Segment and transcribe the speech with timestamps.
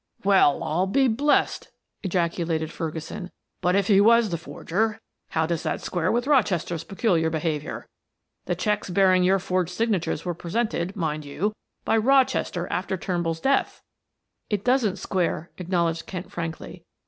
[0.23, 1.69] "Well, I'll be blessed!"
[2.01, 3.29] ejaculated Ferguson.
[3.61, 7.87] "But if he was the forger how does that square with Rochester's peculiar behavior?
[8.45, 13.83] The checks bearing your forged signatures were presented, mind you, by Rochester after Turnbull's death?"
[14.49, 16.83] "It doesn't square," acknowledged Kent frankly.